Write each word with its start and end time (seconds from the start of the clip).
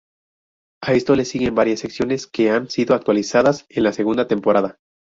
A 0.81 0.93
esto 0.95 1.15
le 1.15 1.25
siguen 1.25 1.53
varias 1.53 1.79
secciones, 1.81 2.25
que 2.25 2.49
han 2.49 2.71
sido 2.71 2.95
actualizadas 2.95 3.67
en 3.69 3.83
la 3.83 3.93
segunda 3.93 4.25
temporada. 4.27 4.79